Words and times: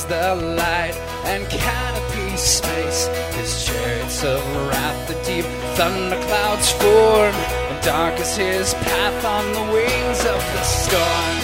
is 0.00 0.06
the 0.06 0.34
light 0.56 0.96
and 1.24 1.48
canopy 1.48 2.36
space. 2.36 3.08
His 3.36 3.64
chariots 3.66 4.22
of 4.24 4.40
wrath, 4.68 5.08
the 5.08 5.18
deep 5.24 5.44
thunder 5.76 6.20
clouds 6.26 6.70
form, 6.72 7.34
and 7.70 7.84
dark 7.84 8.18
is 8.20 8.36
his 8.36 8.74
path 8.74 9.24
on 9.24 9.44
the 9.52 9.64
wings 9.72 10.20
of 10.34 10.40
the 10.54 10.62
storm. 10.62 11.34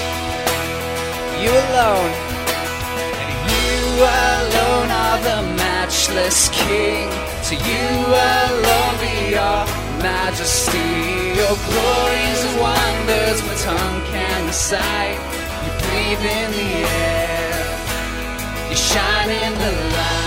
You 1.43 1.51
alone, 1.67 2.13
and 3.23 3.37
you 3.53 3.77
alone 4.33 4.91
are 5.05 5.21
the 5.29 5.41
matchless 5.65 6.49
King. 6.51 7.09
To 7.49 7.55
you 7.55 7.89
alone 8.33 8.95
be 9.05 9.17
your 9.37 9.61
majesty, 10.03 10.91
your 11.41 11.57
glories 11.69 12.41
and 12.47 12.55
wonders, 12.67 13.39
my 13.47 13.57
tongue 13.69 14.01
can 14.13 14.47
recite. 14.47 15.21
You 15.65 15.73
breathe 15.83 16.25
in 16.39 16.49
the 16.59 16.71
air, 17.05 17.26
shine 18.97 19.31
in 19.47 19.53
the 19.63 19.73
light. 19.95 20.27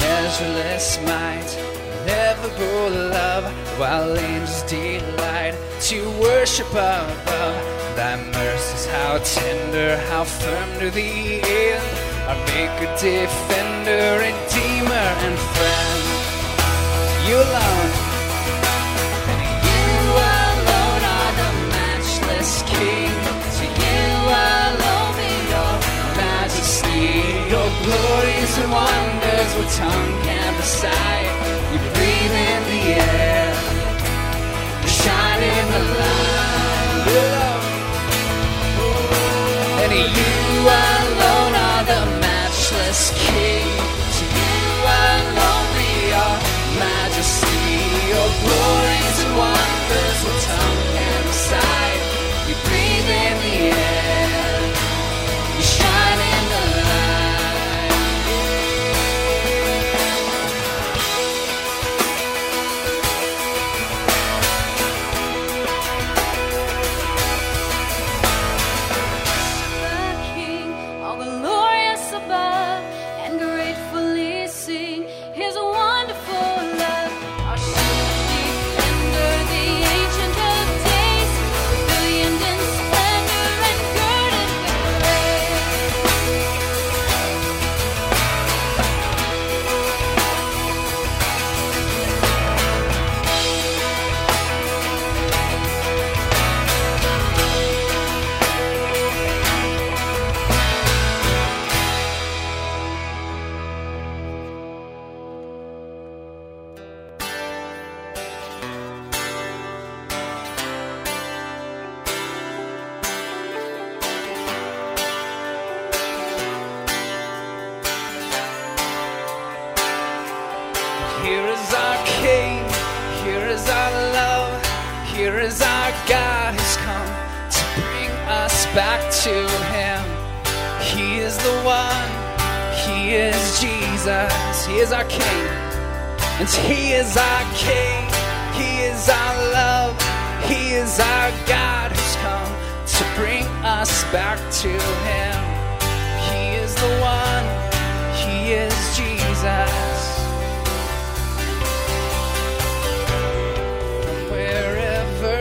measureless 0.00 0.88
might, 1.10 1.50
ineffable 2.02 2.90
love, 3.18 3.44
while 3.78 4.16
angels 4.16 4.62
delight 4.62 5.54
to 5.88 5.98
worship 6.18 6.70
above. 6.70 7.60
Thy 7.94 8.16
mercies, 8.32 8.86
how 8.86 9.18
tender, 9.18 9.98
how 10.08 10.24
firm 10.24 10.70
to 10.80 10.90
the 10.90 11.12
end, 11.66 11.86
our 12.28 12.40
maker, 12.52 12.90
defender, 12.96 14.04
redeemer, 14.24 15.06
and 15.26 15.38
friend. 15.54 16.13
You 17.26 17.36
alone, 17.36 17.90
you 19.68 19.84
alone 20.36 21.02
are 21.16 21.32
the 21.40 21.50
matchless 21.74 22.62
King. 22.68 23.12
To 23.56 23.64
you 23.82 24.04
alone 24.28 24.94
your 27.48 27.68
glories 27.84 28.58
and 28.58 28.70
wonders, 28.70 29.50
what 29.56 29.70
tongue 29.70 30.22
can 30.22 30.56
recite. 30.56 31.43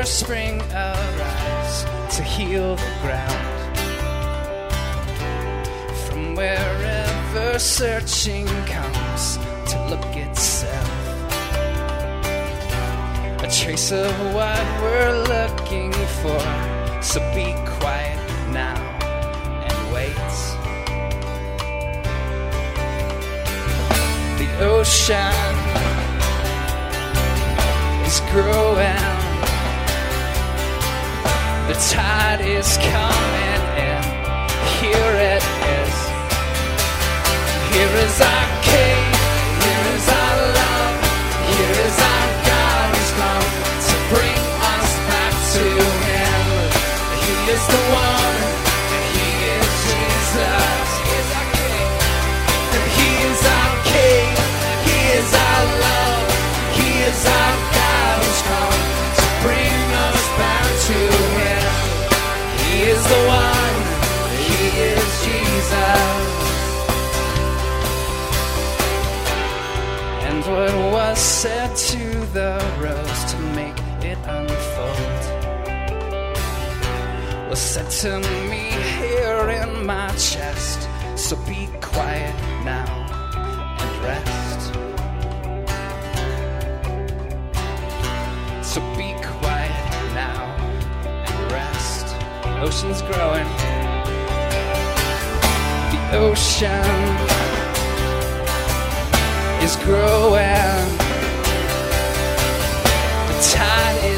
Wherever 0.04 0.06
spring 0.06 0.62
arise 0.74 1.86
to 2.16 2.24
heal 2.24 2.76
the 2.76 2.92
ground. 3.02 3.78
From 6.06 6.36
wherever 6.36 7.58
searching 7.58 8.46
comes 8.66 9.38
to 9.72 9.86
look 9.90 10.16
itself. 10.16 10.90
A 13.44 13.50
trace 13.50 13.92
of 13.94 14.12
what 14.34 14.66
we're 14.82 15.24
looking 15.36 15.94
for. 16.22 16.44
So 17.02 17.20
be 17.34 17.54
quiet 17.66 18.20
now 18.52 18.76
and 19.70 19.94
wait. 19.94 20.34
The 24.38 24.50
ocean 24.66 25.56
is 28.06 28.20
growing. 28.32 29.13
The 31.68 31.76
tide 31.76 32.42
is 32.42 32.78
coming 32.78 33.64
in. 33.80 34.04
Here 34.80 35.16
it 35.32 35.44
is. 35.80 35.96
Here 37.72 37.96
is 38.06 38.22
our 38.22 38.53
said 71.44 71.76
to 71.76 71.98
the 72.32 72.58
rose 72.80 73.24
to 73.26 73.38
make 73.54 73.78
it 74.02 74.18
unfold 74.28 75.24
was 77.50 77.60
said 77.60 77.90
to 77.92 78.18
me 78.50 78.72
here 78.98 79.50
in 79.50 79.86
my 79.86 80.08
chest. 80.12 80.88
So 81.18 81.36
be 81.46 81.68
quiet 81.82 82.34
now 82.64 82.88
and 83.82 83.94
rest. 84.06 84.62
So 88.64 88.80
be 88.96 89.12
quiet 89.22 89.90
now 90.16 90.46
and 91.28 91.52
rest. 91.52 92.16
Ocean's 92.64 93.02
growing. 93.02 93.50
The 95.92 96.00
ocean 96.14 96.88
is 99.62 99.76
growing. 99.84 101.03
The 103.44 104.13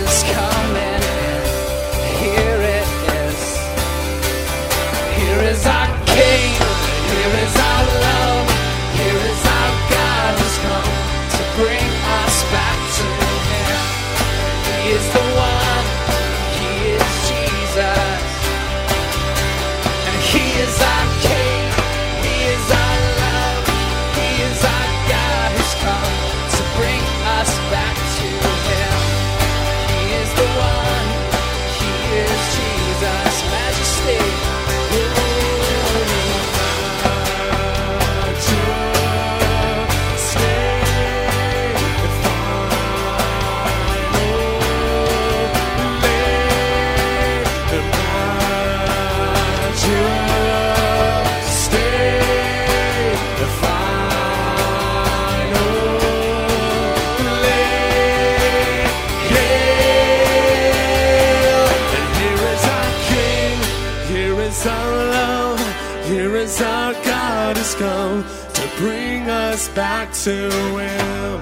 bring 69.25 69.35
us 69.35 69.67
back 69.69 70.11
to 70.13 70.49
Him. 70.77 71.41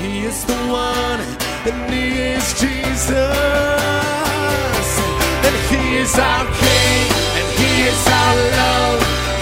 He 0.00 0.24
is 0.26 0.44
the 0.44 0.54
one, 0.70 1.20
and 1.66 1.92
He 1.92 2.18
is 2.34 2.54
Jesus. 2.60 3.10
And 5.46 5.56
He 5.70 5.96
is 5.96 6.18
our 6.18 6.44
King, 6.44 7.06
and 7.38 7.48
He 7.58 7.72
is 7.90 8.06
our 8.20 8.36
love. 8.58 9.00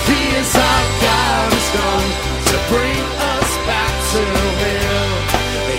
He 0.09 0.21
is 0.41 0.55
our 0.57 0.85
God 1.05 1.53
who's 1.53 1.71
come 1.77 2.11
to 2.51 2.57
bring 2.73 3.05
us 3.37 3.51
back 3.69 3.95
to 4.13 4.23
Him. 4.65 5.09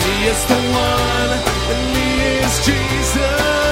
He 0.06 0.16
is 0.30 0.42
the 0.46 0.62
one, 0.78 1.32
and 1.72 1.82
He 1.98 2.08
is 2.38 2.66
Jesus. 2.66 3.65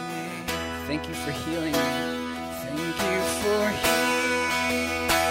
me. 0.09 0.23
Thank 0.89 1.03
you 1.09 1.15
for 1.15 1.31
healing 1.31 1.73
me. 1.73 1.79
Thank 2.63 2.97
you 3.09 3.21
for 3.41 3.63
healing 3.83 5.03
me. 5.09 5.27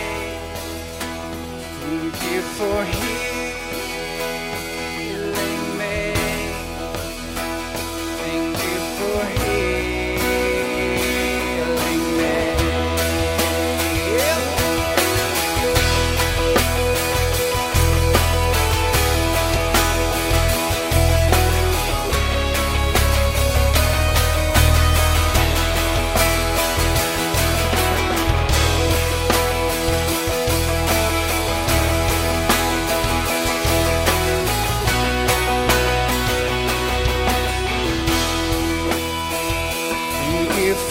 Thank 1.81 2.15
you 2.31 2.41
for 2.57 2.77
healing 2.83 3.02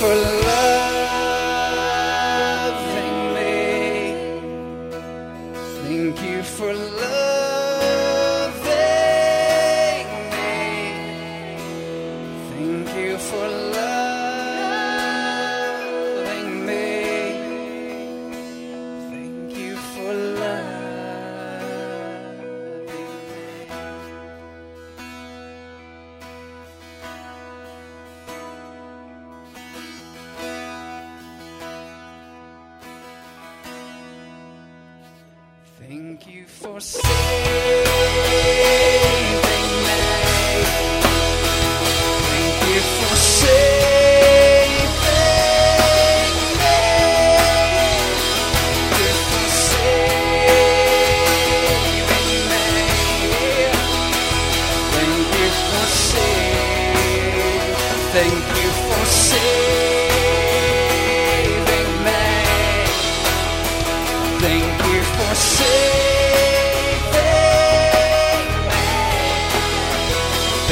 for 0.03 0.17
loving 0.17 0.62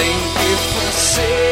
Thank 0.00 0.22
you 0.46 0.56
for 0.56 0.92
saving 0.92 1.49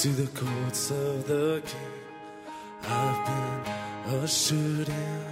to 0.00 0.08
the 0.08 0.26
courts 0.28 0.90
of 0.90 1.26
the 1.26 1.62
King. 1.66 2.00
I've 2.84 3.26
been 3.26 4.22
ushered 4.22 4.88
in 4.88 5.24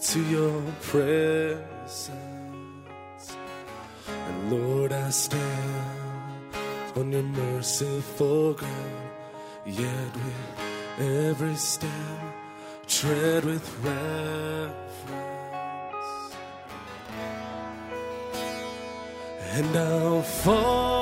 to 0.00 0.20
your 0.24 0.60
presence. 0.80 2.10
And 4.08 4.50
Lord, 4.50 4.92
I 4.92 5.08
stand 5.10 6.56
on 6.96 7.12
your 7.12 7.22
merciful 7.22 8.54
ground. 8.54 9.10
Yet 9.66 10.14
with 10.16 10.98
every 10.98 11.54
step, 11.54 11.90
tread 12.88 13.44
with 13.44 13.68
reverence. 13.84 14.82
and 19.54 19.76
I'll 19.76 20.22
fall 20.22 21.01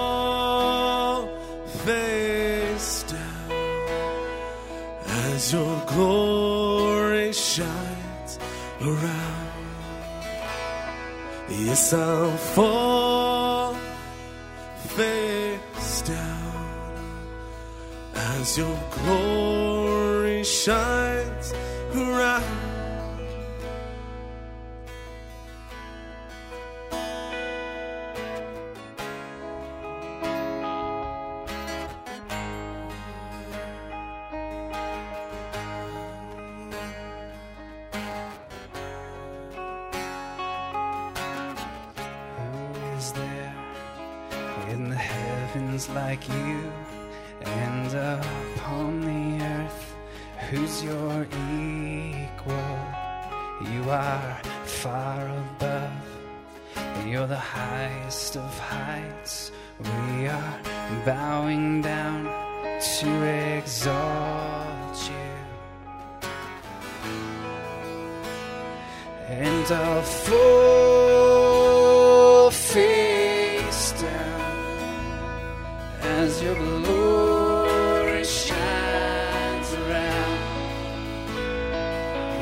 as 5.41 5.55
your 5.55 5.83
glory 5.87 7.33
shines 7.33 8.39
around. 8.83 9.53
Yes, 11.49 11.95
I'll 11.95 12.37
fall 12.55 13.75
face 14.97 16.03
down 16.03 16.95
as 18.15 18.59
your 18.59 18.79
glory 18.99 20.45
shines 20.45 21.55
around. 21.95 22.70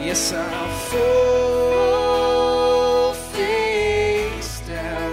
Yes, 0.08 0.32
I'll 0.32 0.72
fall 0.88 1.92
face 3.12 4.60
down 4.66 5.12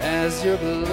as 0.00 0.44
your 0.44 0.56
glory 0.56 0.83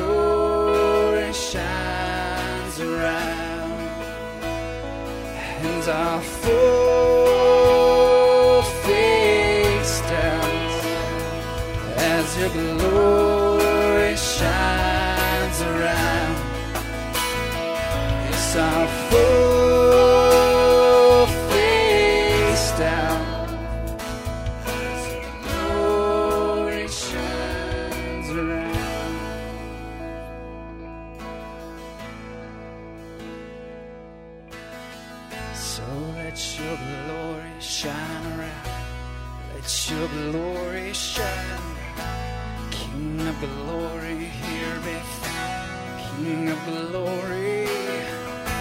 King 46.24 46.50
of 46.50 46.60
glory. 46.92 47.66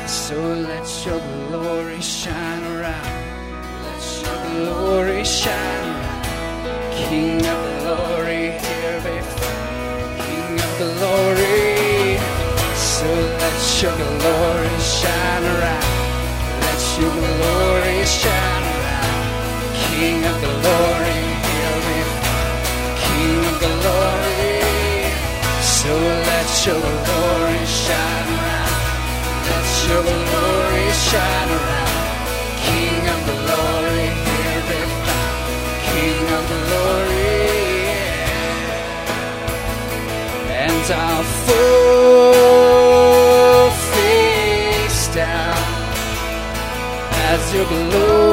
So 0.06 0.34
let 0.68 0.86
your 1.04 1.20
glory 1.48 2.00
shine 2.00 2.64
around. 2.72 3.12
Let 3.84 4.02
your 4.22 4.38
glory 4.64 5.24
shine 5.24 5.86
around. 5.92 6.24
King 7.04 7.44
of 7.54 7.60
glory, 7.82 8.44
here 8.64 9.00
be 9.04 9.16
found. 9.36 10.20
King 10.24 10.54
of 10.66 10.72
glory. 10.80 12.16
So 12.92 13.08
let 13.42 13.60
your 13.82 13.96
glory 14.20 14.76
shine 14.80 15.44
around. 15.54 15.92
Let 16.64 16.80
your 16.98 17.12
glory 17.12 18.06
shine 18.06 18.64
around. 18.72 19.20
King 19.84 20.24
of 20.24 20.36
glory, 20.40 21.20
here 21.44 21.80
found. 22.24 22.56
King 23.04 23.44
of 23.52 23.56
glory. 23.60 24.50
So 25.60 25.92
let 25.92 26.66
your 26.66 26.99
glory 30.02 30.88
shine 31.08 31.50
around. 31.58 31.94
King 32.66 33.02
of 33.14 33.20
glory, 33.30 34.08
here. 34.26 34.62
King 35.90 36.26
of 36.38 36.44
glory. 36.52 37.48
And 40.64 40.86
I'll 40.92 41.26
fall 41.46 42.70
face 43.94 45.02
down 45.14 45.58
as 47.30 47.42
your 47.54 47.66
glory 47.66 48.29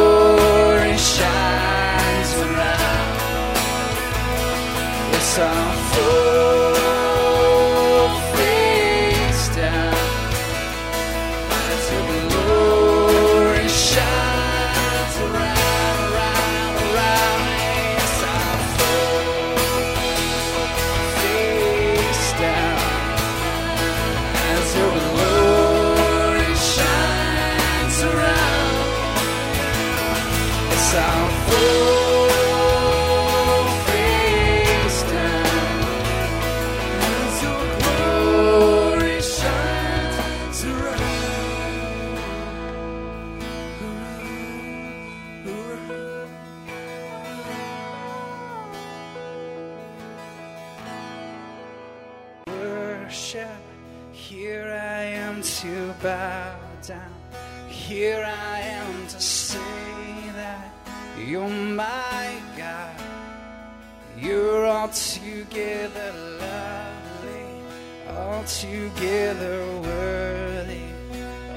altogether 68.47 69.59
worthy, 69.81 70.87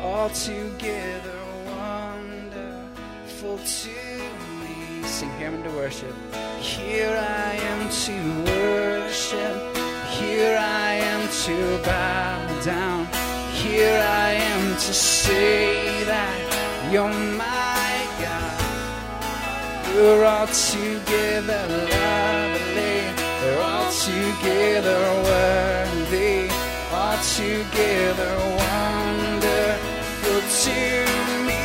altogether 0.03 1.39
wonderful 1.67 3.59
to 3.59 3.91
me. 4.59 5.05
Sing 5.05 5.31
hymn 5.39 5.63
to 5.63 5.71
worship. 5.71 6.13
Here 6.59 7.17
I 7.17 7.55
am 7.71 7.89
to 7.89 8.17
worship. 8.51 9.77
Here 10.19 10.59
I 10.59 10.95
am 10.95 11.29
to 11.45 11.57
bow 11.85 12.61
down. 12.65 13.07
Here 13.55 14.03
I 14.03 14.33
am 14.33 14.75
to 14.75 14.93
say 14.93 16.03
that 16.07 16.37
you're 16.91 17.07
my 17.39 18.05
God. 18.19 18.59
You're 19.95 20.25
all 20.25 20.49
together 20.49 21.69
lovely. 21.95 22.99
You're 23.45 23.63
all 23.63 23.93
together 23.93 24.99
worthy. 25.23 26.00
Together 27.71 28.35
wonderful 28.59 30.41
to 30.63 30.79
me. 31.47 31.63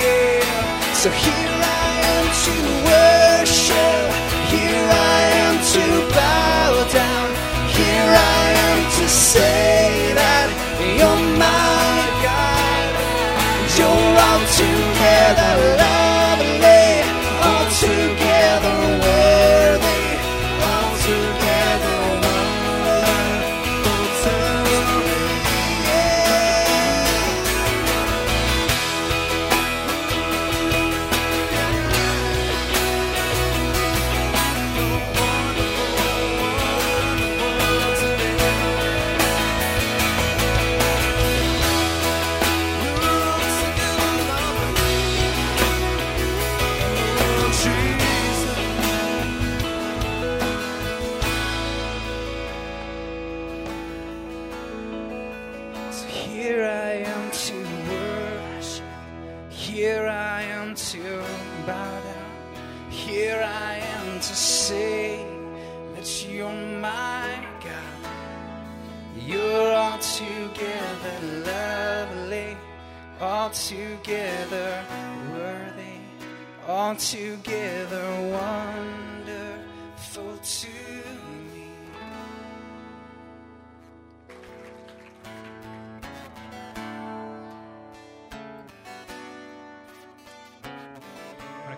Yeah. 0.00 0.94
So 0.94 1.10
here 1.10 1.58
I 1.58 1.90
am 2.14 2.26
to 2.44 2.54
worship. 2.90 4.06
Here 4.54 4.86
I 4.88 5.20
am 5.42 5.56
to 5.74 5.84
bow 6.14 6.70
down. 6.92 7.28
Here 7.74 8.10
I 8.38 8.44
am 8.66 8.78
to 8.98 9.08
say 9.08 10.14
that 10.14 10.48
you're 10.96 11.22
my 11.38 12.06
God. 12.22 12.92
You're 13.76 14.14
all 14.26 14.42
together 14.62 15.81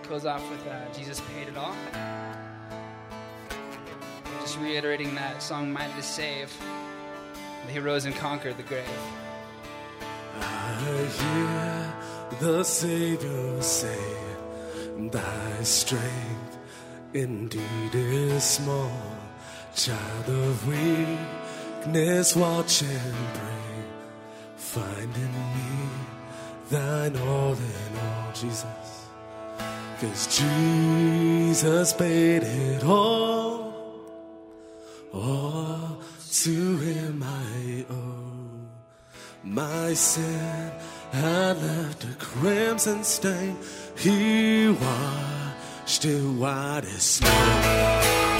close 0.01 0.25
off 0.25 0.49
with 0.49 0.67
uh, 0.67 0.93
Jesus 0.93 1.21
Paid 1.21 1.47
It 1.47 1.57
All. 1.57 1.75
Just 4.41 4.59
reiterating 4.59 5.13
that 5.15 5.41
song, 5.41 5.71
Mighty 5.71 5.93
to 5.93 6.01
Save. 6.01 6.55
that 7.65 7.71
He 7.71 7.79
rose 7.79 8.05
and 8.05 8.15
conquered 8.15 8.57
the 8.57 8.63
grave. 8.63 8.85
I 10.39 11.05
hear 11.19 12.39
the 12.39 12.63
Savior 12.63 13.61
say, 13.61 13.99
Thy 15.11 15.63
strength 15.63 16.64
indeed 17.13 17.93
is 17.93 18.43
small. 18.43 18.91
Child 19.75 20.29
of 20.29 20.67
weakness, 20.67 22.35
watch 22.35 22.81
and 22.81 23.15
pray. 23.33 23.55
Find 24.55 25.15
in 25.15 25.31
me 25.31 25.89
thine 26.69 27.17
all 27.17 27.53
in 27.53 27.99
all, 28.03 28.31
Jesus. 28.33 29.05
Cause 29.99 30.37
Jesus 30.37 31.93
paid 31.93 32.43
it 32.43 32.83
all. 32.83 33.73
All 35.13 36.01
to 36.43 36.77
him 36.77 37.23
I 37.23 37.85
owe. 37.89 38.25
My 39.43 39.93
sin 39.93 40.71
had 41.11 41.61
left 41.61 42.03
a 42.03 42.13
crimson 42.19 43.03
stain. 43.03 43.55
He 43.97 44.67
washed 44.69 45.24
it 45.87 46.39
white 46.39 46.83
as 46.85 47.03
snow. 47.03 48.34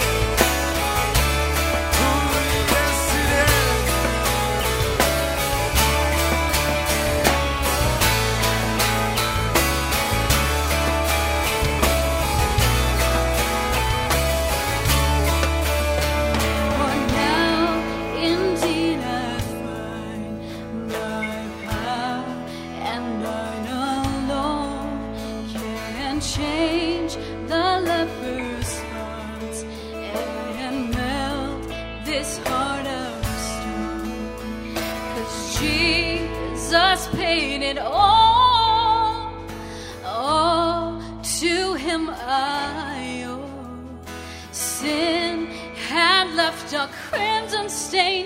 Crimson 47.90 48.25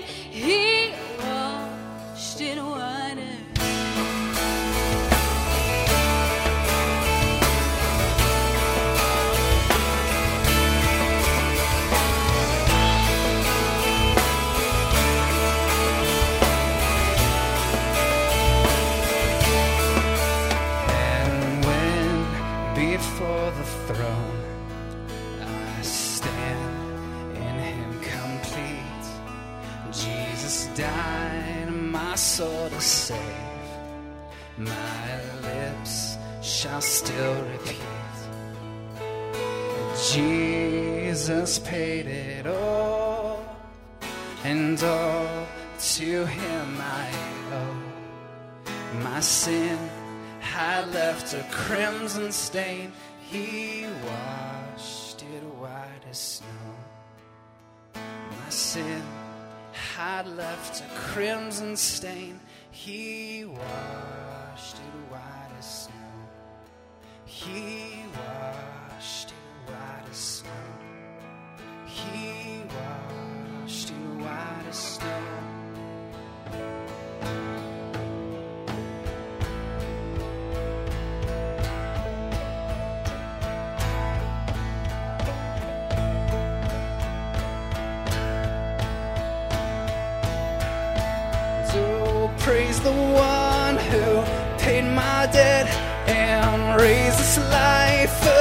left 51.21 51.33
a 51.35 51.43
crimson 51.51 52.31
stain. 52.31 52.91
He 53.29 53.85
washed 54.05 55.21
it 55.21 55.43
white 55.59 56.03
as 56.09 56.17
snow. 56.17 56.47
My 57.93 58.49
sin 58.49 59.03
had 59.71 60.27
left 60.35 60.81
a 60.81 60.95
crimson 60.95 61.77
stain. 61.77 62.39
He 62.71 63.45
washed 63.45 64.77
it 64.77 65.11
white 65.11 65.51
as 65.59 65.83
snow. 65.83 65.93
He 67.25 68.00
this 97.31 97.37
life 97.49 98.40